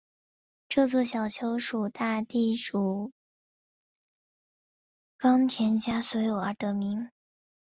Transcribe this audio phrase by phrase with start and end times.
[0.67, 3.11] 这座小丘属大地主
[5.15, 7.11] 冈田家所有而得名。